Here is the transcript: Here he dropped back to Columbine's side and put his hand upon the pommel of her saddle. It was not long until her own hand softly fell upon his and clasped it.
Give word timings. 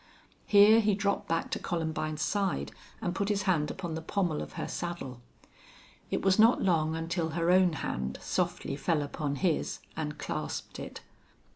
Here 0.47 0.79
he 0.79 0.95
dropped 0.95 1.27
back 1.27 1.51
to 1.51 1.59
Columbine's 1.59 2.23
side 2.23 2.71
and 3.03 3.13
put 3.13 3.29
his 3.29 3.43
hand 3.43 3.69
upon 3.69 3.93
the 3.93 4.01
pommel 4.01 4.41
of 4.41 4.53
her 4.53 4.67
saddle. 4.67 5.21
It 6.09 6.23
was 6.23 6.39
not 6.39 6.59
long 6.59 6.95
until 6.95 7.29
her 7.37 7.51
own 7.51 7.73
hand 7.73 8.17
softly 8.19 8.75
fell 8.75 9.03
upon 9.03 9.35
his 9.35 9.77
and 9.95 10.17
clasped 10.17 10.79
it. 10.79 11.01